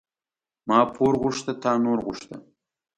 ما 0.67 0.79
پور 0.93 1.13
غوښته 1.21 1.53
تا 1.61 1.71
نور 1.83 1.99
غوښته. 2.05 2.35